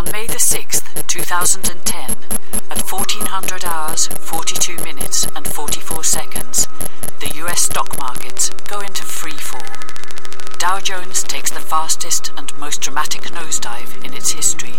the 0.00 0.38
6th, 0.38 1.06
2010, 1.06 2.16
at 2.70 2.80
1400 2.90 3.64
hours, 3.66 4.06
42 4.06 4.76
minutes, 4.82 5.26
and 5.36 5.46
44 5.46 6.02
seconds, 6.02 6.66
the 7.20 7.30
US 7.44 7.60
stock 7.62 7.98
markets 7.98 8.48
go 8.68 8.80
into 8.80 9.04
free 9.04 9.36
fall. 9.36 9.60
Dow 10.58 10.80
Jones 10.80 11.22
takes 11.22 11.50
the 11.50 11.60
fastest 11.60 12.32
and 12.38 12.56
most 12.58 12.80
dramatic 12.80 13.22
nosedive 13.24 14.02
in 14.02 14.14
its 14.14 14.32
history, 14.32 14.76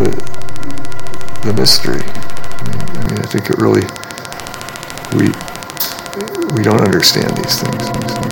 The, 0.00 0.08
the 1.44 1.52
mystery. 1.52 2.00
I 2.00 3.12
mean, 3.12 3.18
I 3.18 3.26
think 3.26 3.50
it 3.50 3.58
really, 3.58 3.84
we, 5.12 5.28
we 6.56 6.62
don't 6.62 6.80
understand 6.80 7.36
these 7.36 7.60
things. 7.60 8.29